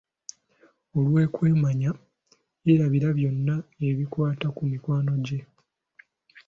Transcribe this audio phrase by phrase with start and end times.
[0.97, 1.91] Olw'okwemanya,
[2.65, 3.55] yeerabira byonna
[3.89, 5.39] ebikwata ku mikwano gye.